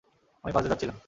আমি 0.43 0.51
পাশ 0.53 0.61
দিয়ে 0.63 0.73
যাচ্ছিলাম। 0.73 0.97